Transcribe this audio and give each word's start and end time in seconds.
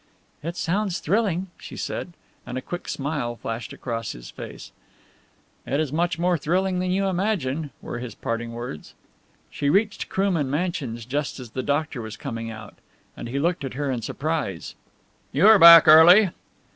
"It 0.41 0.57
sounds 0.57 0.97
thrilling," 0.97 1.51
she 1.59 1.77
said, 1.77 2.13
and 2.43 2.57
a 2.57 2.61
quick 2.63 2.89
smile 2.89 3.35
flashed 3.35 3.71
across 3.71 4.13
his 4.13 4.31
face. 4.31 4.71
"It 5.63 5.79
is 5.79 5.93
much 5.93 6.17
more 6.17 6.39
thrilling 6.39 6.79
than 6.79 6.89
you 6.89 7.05
imagine," 7.05 7.69
were 7.83 7.99
his 7.99 8.15
parting 8.15 8.53
words. 8.53 8.95
She 9.51 9.69
reached 9.69 10.09
Krooman 10.09 10.49
Mansions 10.49 11.05
just 11.05 11.39
as 11.39 11.51
the 11.51 11.61
doctor 11.61 12.01
was 12.01 12.17
coming 12.17 12.49
out, 12.49 12.73
and 13.15 13.29
he 13.29 13.37
looked 13.37 13.63
at 13.63 13.75
her 13.75 13.91
in 13.91 14.01
surprise. 14.01 14.73
"You 15.31 15.45
are 15.45 15.59
back 15.59 15.87
early!" 15.87 16.31